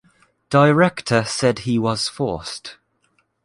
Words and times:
Director 0.49 1.23
said 1.25 1.59
he 1.59 1.77
was 1.77 2.07
forced. 2.07 2.77